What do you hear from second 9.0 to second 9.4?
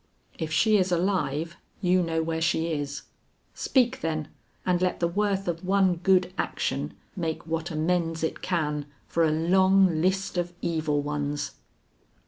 for a